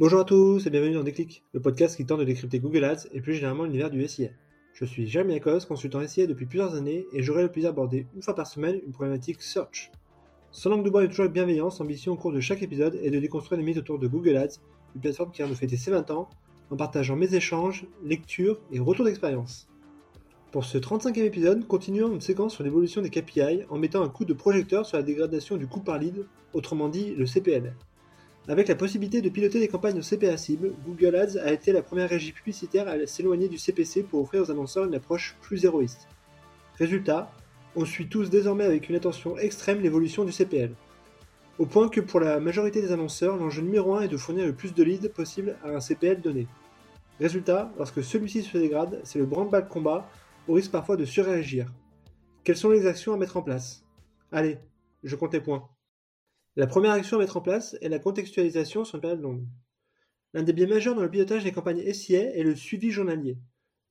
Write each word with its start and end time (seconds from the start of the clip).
Bonjour 0.00 0.20
à 0.20 0.24
tous 0.24 0.64
et 0.64 0.70
bienvenue 0.70 0.94
dans 0.94 1.02
Déclic, 1.02 1.42
le 1.52 1.60
podcast 1.60 1.96
qui 1.96 2.06
tente 2.06 2.20
de 2.20 2.24
décrypter 2.24 2.60
Google 2.60 2.84
Ads 2.84 3.08
et 3.10 3.20
plus 3.20 3.34
généralement 3.34 3.64
l'univers 3.64 3.90
du 3.90 4.06
SIA. 4.06 4.28
Je 4.72 4.84
suis 4.84 5.08
Jérémy 5.08 5.34
Akos, 5.34 5.66
consultant 5.66 6.06
SIA 6.06 6.28
depuis 6.28 6.46
plusieurs 6.46 6.76
années 6.76 7.08
et 7.12 7.20
j'aurai 7.24 7.42
le 7.42 7.50
plaisir 7.50 7.70
d'aborder 7.70 8.06
une 8.14 8.22
fois 8.22 8.36
par 8.36 8.46
semaine 8.46 8.80
une 8.86 8.92
problématique 8.92 9.42
search. 9.42 9.90
Sans 10.52 10.70
langue 10.70 10.84
de 10.84 10.90
bois 10.90 11.02
et 11.02 11.08
toujours 11.08 11.24
avec 11.24 11.32
bienveillance, 11.32 11.80
l'ambition 11.80 12.12
au 12.12 12.16
cours 12.16 12.30
de 12.30 12.38
chaque 12.38 12.62
épisode 12.62 12.94
est 13.02 13.10
de 13.10 13.18
déconstruire 13.18 13.58
les 13.58 13.66
mythes 13.66 13.78
autour 13.78 13.98
de 13.98 14.06
Google 14.06 14.36
Ads, 14.36 14.60
une 14.94 15.00
plateforme 15.00 15.32
qui 15.32 15.38
vient 15.38 15.50
de 15.50 15.56
fêter 15.56 15.76
ses 15.76 15.90
20 15.90 16.12
ans, 16.12 16.30
en 16.70 16.76
partageant 16.76 17.16
mes 17.16 17.34
échanges, 17.34 17.84
lectures 18.04 18.60
et 18.70 18.78
retours 18.78 19.04
d'expérience. 19.04 19.68
Pour 20.52 20.64
ce 20.64 20.78
35e 20.78 21.24
épisode, 21.24 21.66
continuons 21.66 22.12
une 22.12 22.20
séquence 22.20 22.54
sur 22.54 22.62
l'évolution 22.62 23.02
des 23.02 23.10
KPI 23.10 23.64
en 23.68 23.78
mettant 23.78 24.04
un 24.04 24.08
coup 24.08 24.24
de 24.24 24.32
projecteur 24.32 24.86
sur 24.86 24.96
la 24.96 25.02
dégradation 25.02 25.56
du 25.56 25.66
coût 25.66 25.80
par 25.80 25.98
lead, 25.98 26.24
autrement 26.52 26.88
dit 26.88 27.16
le 27.16 27.26
CPL. 27.26 27.74
Avec 28.50 28.68
la 28.68 28.76
possibilité 28.76 29.20
de 29.20 29.28
piloter 29.28 29.60
des 29.60 29.68
campagnes 29.68 29.96
de 29.96 30.00
CPA 30.00 30.38
cible, 30.38 30.72
Google 30.86 31.16
Ads 31.16 31.38
a 31.38 31.52
été 31.52 31.70
la 31.70 31.82
première 31.82 32.08
régie 32.08 32.32
publicitaire 32.32 32.88
à 32.88 33.06
s'éloigner 33.06 33.46
du 33.46 33.58
CPC 33.58 34.04
pour 34.04 34.22
offrir 34.22 34.40
aux 34.40 34.50
annonceurs 34.50 34.86
une 34.86 34.94
approche 34.94 35.36
plus 35.42 35.66
héroïste. 35.66 36.08
Résultat, 36.78 37.30
on 37.76 37.84
suit 37.84 38.08
tous 38.08 38.30
désormais 38.30 38.64
avec 38.64 38.88
une 38.88 38.96
attention 38.96 39.36
extrême 39.36 39.82
l'évolution 39.82 40.24
du 40.24 40.32
CPL. 40.32 40.72
Au 41.58 41.66
point 41.66 41.90
que 41.90 42.00
pour 42.00 42.20
la 42.20 42.40
majorité 42.40 42.80
des 42.80 42.90
annonceurs, 42.90 43.36
l'enjeu 43.36 43.60
numéro 43.60 43.94
1 43.96 44.02
est 44.02 44.08
de 44.08 44.16
fournir 44.16 44.46
le 44.46 44.54
plus 44.54 44.72
de 44.72 44.82
leads 44.82 45.10
possible 45.10 45.58
à 45.62 45.68
un 45.68 45.80
CPL 45.80 46.22
donné. 46.22 46.46
Résultat, 47.20 47.70
lorsque 47.76 48.02
celui-ci 48.02 48.44
se 48.44 48.56
dégrade, 48.56 48.98
c'est 49.04 49.18
le 49.18 49.26
branle-bas 49.26 49.60
combat, 49.60 50.08
au 50.46 50.54
risque 50.54 50.70
parfois 50.70 50.96
de 50.96 51.04
surréagir. 51.04 51.70
Quelles 52.44 52.56
sont 52.56 52.70
les 52.70 52.86
actions 52.86 53.12
à 53.12 53.18
mettre 53.18 53.36
en 53.36 53.42
place? 53.42 53.84
Allez, 54.32 54.56
je 55.02 55.16
compte 55.16 55.34
les 55.34 55.40
points. 55.40 55.68
La 56.58 56.66
première 56.66 56.90
action 56.90 57.16
à 57.16 57.20
mettre 57.20 57.36
en 57.36 57.40
place 57.40 57.76
est 57.82 57.88
la 57.88 58.00
contextualisation 58.00 58.84
sur 58.84 58.96
une 58.96 59.00
période 59.00 59.20
longue. 59.20 59.46
L'un 60.34 60.42
des 60.42 60.52
biais 60.52 60.66
majeurs 60.66 60.96
dans 60.96 61.04
le 61.04 61.08
pilotage 61.08 61.44
des 61.44 61.52
campagnes 61.52 61.84
SIA 61.92 62.34
est 62.34 62.42
le 62.42 62.56
suivi 62.56 62.90
journalier. 62.90 63.38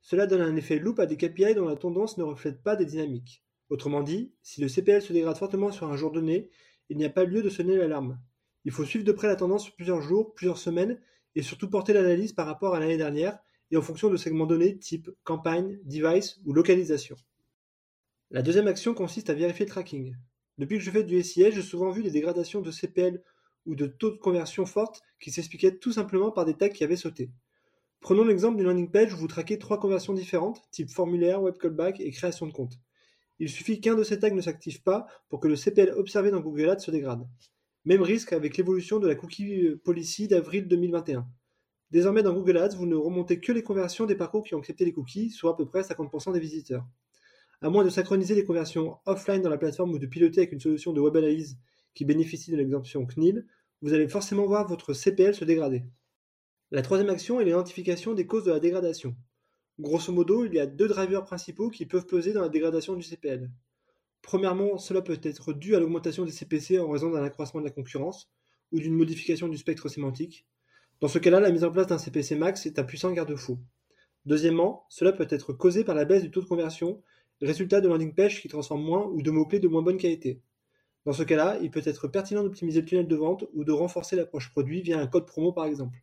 Cela 0.02 0.28
donne 0.28 0.42
un 0.42 0.54
effet 0.58 0.78
loop 0.78 1.00
à 1.00 1.06
des 1.06 1.16
KPI 1.16 1.56
dont 1.56 1.70
la 1.70 1.78
tendance 1.78 2.18
ne 2.18 2.24
reflète 2.24 2.62
pas 2.62 2.76
des 2.76 2.84
dynamiques. 2.84 3.42
Autrement 3.70 4.02
dit, 4.02 4.34
si 4.42 4.60
le 4.60 4.68
CPL 4.68 5.02
se 5.02 5.14
dégrade 5.14 5.38
fortement 5.38 5.72
sur 5.72 5.90
un 5.90 5.96
jour 5.96 6.12
donné, 6.12 6.50
il 6.90 6.98
n'y 6.98 7.06
a 7.06 7.10
pas 7.10 7.24
lieu 7.24 7.42
de 7.42 7.48
sonner 7.48 7.78
l'alarme. 7.78 8.20
Il 8.66 8.74
faut 8.74 8.84
suivre 8.84 9.06
de 9.06 9.14
près 9.14 9.28
la 9.28 9.38
tendance 9.38 9.64
sur 9.64 9.74
plusieurs 9.74 10.02
jours, 10.02 10.34
plusieurs 10.34 10.58
semaines, 10.58 11.00
et 11.36 11.44
surtout 11.44 11.70
porter 11.70 11.94
l'analyse 11.94 12.34
par 12.34 12.48
rapport 12.48 12.76
à 12.76 12.82
l'année 12.82 12.98
dernière 12.98 13.40
et 13.72 13.78
en 13.78 13.82
fonction 13.82 14.10
de 14.10 14.18
segments 14.18 14.46
donnés 14.46 14.78
type 14.78 15.10
campagne, 15.24 15.80
device 15.86 16.42
ou 16.44 16.52
localisation. 16.52 17.16
La 18.30 18.42
deuxième 18.42 18.68
action 18.68 18.94
consiste 18.94 19.30
à 19.30 19.36
vérifier 19.36 19.66
le 19.66 19.72
tracking. 19.72 20.18
Depuis 20.58 20.78
que 20.78 20.84
je 20.84 20.92
fais 20.92 21.04
du 21.04 21.22
SIA, 21.22 21.52
j'ai 21.52 21.62
souvent 21.62 21.92
vu 21.92 22.04
des 22.04 22.12
dégradations 22.12 22.62
de 22.62 22.72
CPL 22.72 23.22
ou 23.66 23.76
de 23.76 23.86
taux 23.86 24.12
de 24.12 24.18
conversion 24.18 24.66
fortes 24.66 25.02
qui 25.20 25.32
s'expliquaient 25.32 25.78
tout 25.78 25.92
simplement 25.92 26.32
par 26.32 26.46
des 26.46 26.56
tags 26.56 26.70
qui 26.70 26.84
avaient 26.84 26.96
sauté. 26.96 27.30
Prenons 28.00 28.24
l'exemple 28.24 28.58
d'une 28.58 28.68
landing 28.68 28.90
page 28.90 29.14
où 29.14 29.18
vous 29.18 29.28
traquez 29.28 29.60
trois 29.60 29.80
conversions 29.80 30.14
différentes, 30.14 30.62
type 30.72 30.90
formulaire, 30.90 31.42
web 31.42 31.58
callback 31.58 32.00
et 32.00 32.12
création 32.12 32.48
de 32.48 32.54
compte. 32.54 32.80
Il 33.40 33.50
suffit 33.50 33.82
qu'un 33.82 33.96
de 33.96 34.04
ces 34.04 34.20
tags 34.20 34.32
ne 34.32 34.42
s'active 34.42 34.82
pas 34.82 35.06
pour 35.30 35.40
que 35.40 35.48
le 35.48 35.56
CPL 35.56 35.92
observé 35.92 36.32
dans 36.32 36.40
Google 36.40 36.70
Ads 36.70 36.80
se 36.80 36.92
dégrade. 36.92 37.28
Même 37.86 38.02
risque 38.02 38.34
avec 38.34 38.58
l'évolution 38.58 39.00
de 39.00 39.08
la 39.08 39.16
cookie 39.16 39.76
policy 39.84 40.28
d'avril 40.28 40.68
2021. 40.68 41.28
Désormais 41.92 42.24
dans 42.24 42.34
Google 42.34 42.58
Ads, 42.58 42.76
vous 42.76 42.86
ne 42.86 42.96
remontez 42.96 43.40
que 43.40 43.52
les 43.52 43.64
conversions 43.64 44.06
des 44.06 44.16
parcours 44.16 44.44
qui 44.44 44.56
ont 44.56 44.60
accepté 44.60 44.86
les 44.86 44.94
cookies, 44.94 45.30
soit 45.30 45.52
à 45.52 45.56
peu 45.56 45.66
près 45.66 45.82
50% 45.82 46.34
des 46.34 46.40
visiteurs. 46.40 46.86
À 47.62 47.70
moins 47.70 47.84
de 47.84 47.90
synchroniser 47.90 48.36
les 48.36 48.44
conversions 48.44 48.98
offline 49.06 49.42
dans 49.42 49.50
la 49.50 49.58
plateforme 49.58 49.92
ou 49.92 50.00
de 50.00 50.06
piloter 50.06 50.42
avec 50.42 50.52
une 50.52 50.60
solution 50.60 50.94
de 50.94 51.02
web 51.02 51.16
analyse 51.16 51.58
qui 51.96 52.06
bénéficie 52.06 52.52
de 52.52 52.58
l'exemption 52.58 53.06
CNIL, 53.06 53.48
vous 53.82 53.94
allez 53.94 54.08
forcément 54.08 54.46
voir 54.46 54.68
votre 54.68 54.94
CPL 54.94 55.34
se 55.34 55.46
dégrader. 55.46 55.84
La 56.72 56.82
troisième 56.82 57.10
action 57.10 57.40
est 57.40 57.46
l'identification 57.46 58.14
des 58.14 58.28
causes 58.28 58.44
de 58.44 58.52
la 58.52 58.60
dégradation. 58.60 59.16
Grosso 59.80 60.12
modo, 60.12 60.46
il 60.46 60.54
y 60.54 60.60
a 60.60 60.68
deux 60.68 60.88
drivers 60.88 61.24
principaux 61.24 61.70
qui 61.70 61.86
peuvent 61.86 62.06
peser 62.06 62.34
dans 62.34 62.42
la 62.42 62.50
dégradation 62.50 62.96
du 62.96 63.04
CPL. 63.04 63.50
Premièrement, 64.22 64.78
cela 64.78 65.02
peut 65.02 65.20
être 65.24 65.54
dû 65.54 65.76
à 65.76 65.80
l'augmentation 65.80 66.26
des 66.26 66.32
CPC 66.32 66.80
en 66.80 66.90
raison 66.90 67.10
d'un 67.10 67.24
accroissement 67.24 67.62
de 67.62 67.66
la 67.66 67.72
concurrence 67.72 68.30
ou 68.72 68.80
d'une 68.80 68.96
modification 68.96 69.48
du 69.48 69.58
spectre 69.58 69.88
sémantique. 69.88 70.46
Dans 71.00 71.08
ce 71.08 71.20
cas-là, 71.20 71.40
la 71.40 71.52
mise 71.52 71.64
en 71.64 71.72
place 71.72 71.88
d'un 71.88 71.98
CPC 71.98 72.36
max 72.36 72.66
est 72.66 72.80
un 72.80 72.84
puissant 72.84 73.12
garde-fou. 73.12 73.60
Deuxièmement, 74.26 74.86
cela 74.90 75.14
peut 75.14 75.28
être 75.30 75.54
causé 75.54 75.84
par 75.84 75.96
la 75.96 76.06
baisse 76.06 76.24
du 76.24 76.32
taux 76.32 76.42
de 76.42 76.48
conversion 76.48 77.02
Résultat 77.42 77.82
de 77.82 77.88
landing 77.88 78.16
page 78.16 78.42
qui 78.42 78.48
transforme 78.48 78.84
moins 78.84 79.06
ou 79.06 79.22
de 79.22 79.30
mots-clés 79.30 79.60
de 79.60 79.68
moins 79.68 79.84
bonne 79.84 79.98
qualité. 79.98 80.42
Dans 81.06 81.14
ce 81.14 81.24
cas-là, 81.24 81.60
il 81.62 81.72
peut 81.72 81.84
être 81.86 82.08
pertinent 82.08 82.44
d'optimiser 82.44 82.82
le 82.82 82.86
tunnel 82.88 83.08
de 83.08 83.16
vente 83.16 83.46
ou 83.54 83.64
de 83.64 83.72
renforcer 83.72 84.16
l'approche 84.16 84.50
produit 84.50 84.82
via 84.82 85.00
un 85.00 85.08
code 85.08 85.26
promo 85.26 85.52
par 85.52 85.66
exemple. 85.66 85.98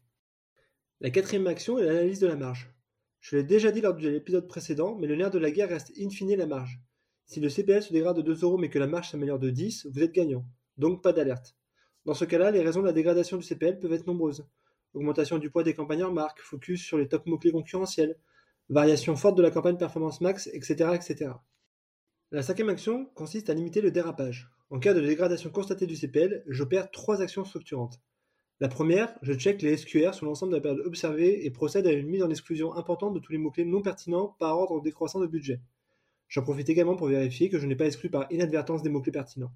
La 1.00 1.11
quatrième 1.11 1.47
action 1.47 1.78
est 1.78 1.84
l'analyse 1.84 2.21
de 2.21 2.27
la 2.27 2.37
marge. 2.37 2.73
Je 3.21 3.37
l'ai 3.37 3.43
déjà 3.43 3.73
dit 3.73 3.81
lors 3.81 3.94
de 3.94 4.09
l'épisode 4.09 4.47
précédent, 4.47 4.97
mais 4.97 5.06
le 5.06 5.17
nerf 5.17 5.31
de 5.31 5.39
la 5.39 5.50
guerre 5.50 5.69
reste 5.69 5.93
in 5.99 6.09
fine 6.09 6.37
la 6.37 6.47
marge. 6.47 6.81
Si 7.27 7.41
le 7.41 7.49
CPL 7.49 7.83
se 7.83 7.93
dégrade 7.93 8.17
de 8.17 8.23
2 8.23 8.44
euros 8.44 8.59
mais 8.59 8.69
que 8.69 8.78
la 8.78 8.87
marge 8.87 9.11
s'améliore 9.11 9.39
de 9.39 9.50
10, 9.50 9.87
vous 9.93 10.03
êtes 10.03 10.12
gagnant. 10.12 10.44
Donc 10.77 11.03
pas 11.03 11.12
d'alerte. 11.12 11.56
Dans 12.05 12.15
ce 12.15 12.25
cas-là, 12.25 12.50
les 12.50 12.62
raisons 12.62 12.81
de 12.81 12.87
la 12.87 12.93
dégradation 12.93 13.37
du 13.37 13.43
CPL 13.43 13.81
peuvent 13.81 13.93
être 13.93 14.06
nombreuses. 14.06 14.47
Augmentation 14.93 15.39
du 15.39 15.50
poids 15.50 15.65
des 15.65 15.75
campagnes 15.75 16.05
en 16.05 16.12
marque, 16.12 16.41
focus 16.41 16.84
sur 16.84 16.99
les 16.99 17.09
top 17.09 17.27
mots-clés 17.27 17.50
concurrentiels, 17.50 18.17
variation 18.69 19.17
forte 19.17 19.37
de 19.37 19.43
la 19.43 19.51
campagne 19.51 19.77
Performance 19.77 20.21
Max, 20.21 20.49
etc., 20.53 20.91
etc. 20.95 21.33
La 22.31 22.43
cinquième 22.43 22.71
action 22.71 23.07
consiste 23.15 23.51
à 23.51 23.55
limiter 23.55 23.81
le 23.81 23.91
dérapage. 23.91 24.51
En 24.71 24.79
cas 24.79 24.95
de 24.95 25.01
dégradation 25.01 25.51
constatée 25.51 25.87
du 25.87 25.97
CPL, 25.97 26.43
j'opère 26.47 26.91
trois 26.91 27.21
actions 27.21 27.45
structurantes. 27.45 28.01
La 28.61 28.69
première, 28.69 29.15
je 29.23 29.35
check 29.35 29.63
les 29.63 29.77
SQR 29.77 30.15
sur 30.15 30.27
l'ensemble 30.27 30.53
de 30.53 30.57
la 30.57 30.63
période 30.63 30.87
observée 30.87 31.45
et 31.45 31.51
procède 31.51 31.87
à 31.87 31.93
une 31.93 32.09
mise 32.09 32.23
en 32.23 32.31
exclusion 32.31 32.75
importante 32.75 33.15
de 33.15 33.19
tous 33.19 33.33
les 33.33 33.39
mots-clés 33.39 33.65
non 33.65 33.83
pertinents 33.83 34.37
par 34.39 34.59
ordre 34.59 34.81
décroissant 34.81 35.21
de 35.21 35.27
budget. 35.27 35.61
J'en 36.29 36.43
profite 36.43 36.69
également 36.69 36.97
pour 36.97 37.09
vérifier 37.09 37.49
que 37.49 37.59
je 37.59 37.67
n'ai 37.67 37.77
pas 37.77 37.87
exclu 37.87 38.11
par 38.11 38.27
inadvertance 38.33 38.83
des 38.83 38.91
mots-clés 38.91 39.13
pertinents. 39.13 39.53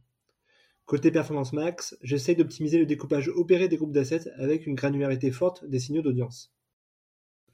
Côté 0.84 1.10
Performance 1.10 1.52
Max, 1.52 1.96
j'essaye 2.02 2.36
d'optimiser 2.36 2.78
le 2.78 2.86
découpage 2.86 3.28
opéré 3.28 3.68
des 3.68 3.76
groupes 3.76 3.92
d'assets 3.92 4.30
avec 4.36 4.66
une 4.66 4.74
granularité 4.74 5.30
forte 5.30 5.64
des 5.64 5.78
signaux 5.78 6.02
d'audience. 6.02 6.52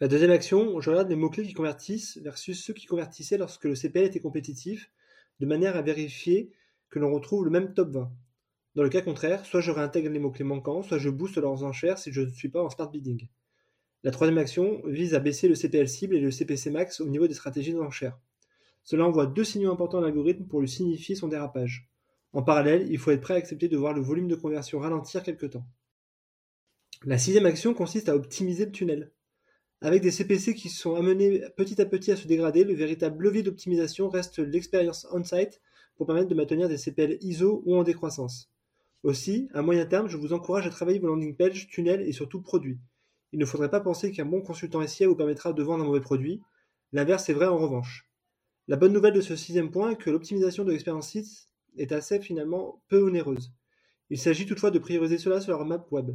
La 0.01 0.09
deuxième 0.09 0.33
action, 0.33 0.81
je 0.81 0.91
regarde 0.91 1.09
les 1.09 1.15
mots-clés 1.15 1.47
qui 1.47 1.53
convertissent 1.53 2.19
versus 2.19 2.61
ceux 2.61 2.75
qui 2.75 2.87
convertissaient 2.87 3.39
lorsque 3.39 3.65
le 3.65 3.77
CPL 3.77 4.07
était 4.07 4.21
compétitif, 4.21 4.91
de 5.39 5.47
manière 5.47 5.77
à 5.77 5.83
vérifier 5.83 6.51
que 6.91 6.99
l'on 6.99 7.13
retrouve 7.13 7.45
le 7.45 7.51
même 7.51 7.75
top 7.75 7.91
20. 7.91 8.13
Dans 8.75 8.83
le 8.83 8.89
cas 8.89 9.03
contraire, 9.03 9.47
soit 9.47 9.61
je 9.61 9.71
réintègre 9.71 10.11
les 10.11 10.19
mots-clés 10.19 10.45
manquants, 10.45 10.83
soit 10.83 10.99
je 10.99 11.09
booste 11.11 11.39
leurs 11.39 11.63
enchères 11.63 11.99
si 11.99 12.13
je 12.13 12.23
ne 12.23 12.31
suis 12.31 12.49
pas 12.49 12.63
en 12.63 12.71
smart 12.71 12.91
bidding. 12.91 13.29
La 14.03 14.11
troisième 14.11 14.39
action 14.39 14.83
vise 14.85 15.15
à 15.15 15.21
baisser 15.21 15.47
le 15.47 15.55
CPL 15.55 15.89
cible 15.89 16.17
et 16.17 16.21
le 16.21 16.33
CPC 16.33 16.71
max 16.71 17.01
au 17.01 17.07
niveau 17.07 17.29
des 17.29 17.35
stratégies 17.35 17.73
d'enchères. 17.73 18.19
Cela 18.83 19.07
envoie 19.07 19.27
deux 19.27 19.45
signaux 19.45 19.73
importants 19.73 19.99
à 19.99 20.03
l'algorithme 20.03 20.45
pour 20.47 20.61
lui 20.61 20.69
signifier 20.69 21.15
son 21.15 21.29
dérapage. 21.29 21.89
En 22.33 22.43
parallèle, 22.43 22.91
il 22.91 22.99
faut 22.99 23.13
être 23.13 23.21
prêt 23.21 23.35
à 23.35 23.37
accepter 23.37 23.69
de 23.69 23.77
voir 23.77 23.95
le 23.95 24.03
volume 24.03 24.27
de 24.27 24.35
conversion 24.35 24.81
ralentir 24.81 25.23
quelque 25.23 25.47
temps. 25.47 25.65
La 27.05 27.17
sixième 27.17 27.47
action 27.47 27.75
consiste 27.75 28.09
à 28.09 28.17
optimiser 28.17 28.67
le 28.67 28.73
tunnel. 28.73 29.13
Avec 29.85 30.01
des 30.01 30.11
CPC 30.11 30.55
qui 30.55 30.71
sont 30.71 30.95
amenés 30.95 31.43
petit 31.59 31.79
à 31.79 31.85
petit 31.85 32.11
à 32.11 32.17
se 32.17 32.27
dégrader, 32.27 32.65
le 32.65 32.73
véritable 32.73 33.23
levier 33.23 33.43
d'optimisation 33.43 34.09
reste 34.09 34.39
l'expérience 34.39 35.07
on-site 35.13 35.61
pour 35.97 36.07
permettre 36.07 36.29
de 36.29 36.35
maintenir 36.35 36.71
des 36.71 36.79
CPL 36.79 37.19
ISO 37.21 37.63
ou 37.67 37.77
en 37.77 37.83
décroissance. 37.83 38.51
Aussi, 39.03 39.51
à 39.53 39.61
moyen 39.61 39.85
terme, 39.85 40.09
je 40.09 40.17
vous 40.17 40.33
encourage 40.33 40.67
à 40.67 40.71
travailler 40.71 41.01
vos 41.01 41.09
landing 41.09 41.37
pages, 41.37 41.69
tunnels 41.69 42.01
et 42.01 42.13
surtout 42.13 42.41
produits. 42.41 42.79
Il 43.33 43.39
ne 43.39 43.45
faudrait 43.45 43.69
pas 43.69 43.81
penser 43.81 44.11
qu'un 44.11 44.25
bon 44.25 44.41
consultant 44.41 44.87
SIA 44.87 45.07
vous 45.07 45.17
permettra 45.17 45.53
de 45.53 45.63
vendre 45.63 45.85
un 45.85 45.87
mauvais 45.87 46.01
produit. 46.01 46.41
L'inverse 46.95 47.29
est 47.29 47.35
vrai 47.35 47.45
en 47.45 47.59
revanche. 47.59 48.09
La 48.69 48.77
bonne 48.77 48.95
nouvelle 48.95 49.13
de 49.13 49.21
ce 49.21 49.37
sixième 49.37 49.71
point 49.71 49.91
est 49.91 49.97
que 49.97 50.09
l'optimisation 50.09 50.65
de 50.65 50.73
l'expérience 50.73 51.11
site 51.11 51.51
est 51.77 51.93
assez 51.93 52.21
finalement 52.21 52.81
peu 52.89 53.03
onéreuse. 53.03 53.53
Il 54.09 54.19
s'agit 54.19 54.47
toutefois 54.47 54.71
de 54.71 54.79
prioriser 54.79 55.19
cela 55.19 55.43
sur 55.43 55.53
la 55.53 55.59
roadmap 55.59 55.93
web. 55.93 56.13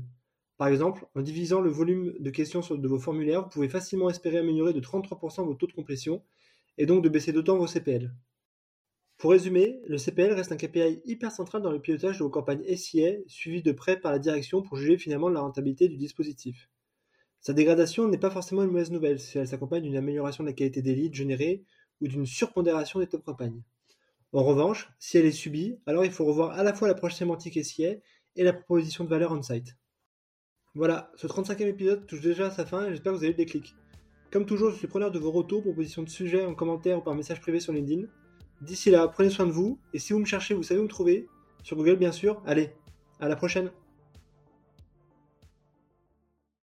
Par 0.59 0.67
exemple, 0.67 1.07
en 1.15 1.21
divisant 1.21 1.61
le 1.61 1.69
volume 1.69 2.13
de 2.19 2.29
questions 2.29 2.59
de 2.59 2.87
vos 2.89 2.99
formulaires, 2.99 3.43
vous 3.43 3.49
pouvez 3.49 3.69
facilement 3.69 4.09
espérer 4.09 4.39
améliorer 4.39 4.73
de 4.73 4.81
33% 4.81 5.45
vos 5.45 5.53
taux 5.53 5.67
de 5.67 5.71
complétion 5.71 6.21
et 6.77 6.85
donc 6.85 7.01
de 7.01 7.07
baisser 7.07 7.31
d'autant 7.31 7.57
vos 7.57 7.65
CPL. 7.65 8.13
Pour 9.17 9.31
résumer, 9.31 9.79
le 9.87 9.97
CPL 9.97 10.33
reste 10.33 10.51
un 10.51 10.57
KPI 10.57 10.99
hyper 11.05 11.31
central 11.31 11.61
dans 11.61 11.71
le 11.71 11.79
pilotage 11.79 12.17
de 12.17 12.23
vos 12.25 12.29
campagnes 12.29 12.65
SIA, 12.75 13.19
suivi 13.25 13.61
de 13.61 13.71
près 13.71 14.01
par 14.01 14.11
la 14.11 14.19
direction 14.19 14.61
pour 14.61 14.75
juger 14.75 14.97
finalement 14.97 15.29
la 15.29 15.39
rentabilité 15.39 15.87
du 15.87 15.95
dispositif. 15.95 16.69
Sa 17.39 17.53
dégradation 17.53 18.09
n'est 18.09 18.17
pas 18.17 18.29
forcément 18.29 18.63
une 18.63 18.71
mauvaise 18.71 18.91
nouvelle 18.91 19.21
si 19.21 19.37
elle 19.37 19.47
s'accompagne 19.47 19.83
d'une 19.83 19.95
amélioration 19.95 20.43
de 20.43 20.49
la 20.49 20.53
qualité 20.53 20.81
des 20.81 20.93
leads 20.93 21.15
générés 21.15 21.63
ou 22.01 22.09
d'une 22.09 22.25
surpondération 22.25 22.99
des 22.99 23.07
top 23.07 23.23
campagnes. 23.23 23.63
En 24.33 24.43
revanche, 24.43 24.91
si 24.99 25.17
elle 25.17 25.25
est 25.25 25.31
subie, 25.31 25.79
alors 25.85 26.03
il 26.03 26.11
faut 26.11 26.25
revoir 26.25 26.51
à 26.59 26.63
la 26.63 26.73
fois 26.73 26.89
l'approche 26.89 27.15
sémantique 27.15 27.63
SIA 27.63 27.95
et 28.35 28.43
la 28.43 28.51
proposition 28.51 29.05
de 29.05 29.09
valeur 29.09 29.31
on-site. 29.31 29.77
Voilà, 30.79 31.11
ce 31.17 31.27
35e 31.27 31.67
épisode 31.67 32.07
touche 32.07 32.21
déjà 32.21 32.45
à 32.45 32.51
sa 32.51 32.65
fin 32.65 32.85
et 32.85 32.91
j'espère 32.91 33.11
que 33.11 33.17
vous 33.17 33.23
avez 33.25 33.33
eu 33.33 33.35
le 33.35 33.37
déclic. 33.37 33.75
Comme 34.31 34.45
toujours, 34.45 34.71
je 34.71 34.77
suis 34.77 34.87
preneur 34.87 35.11
de 35.11 35.19
vos 35.19 35.29
retours, 35.29 35.61
propositions 35.61 36.03
de 36.03 36.09
sujets 36.09 36.45
en 36.45 36.55
commentaire 36.55 36.99
ou 36.99 37.01
par 37.01 37.15
message 37.15 37.41
privé 37.41 37.59
sur 37.59 37.73
LinkedIn. 37.73 38.07
D'ici 38.61 38.89
là, 38.89 39.05
prenez 39.09 39.29
soin 39.29 39.45
de 39.45 39.51
vous 39.51 39.77
et 39.93 39.99
si 39.99 40.13
vous 40.13 40.19
me 40.19 40.25
cherchez, 40.25 40.53
vous 40.53 40.63
savez 40.63 40.79
où 40.79 40.83
me 40.83 40.87
trouver. 40.87 41.27
Sur 41.63 41.75
Google, 41.75 41.97
bien 41.97 42.13
sûr. 42.13 42.41
Allez, 42.45 42.69
à 43.19 43.27
la 43.27 43.35
prochaine! 43.35 43.71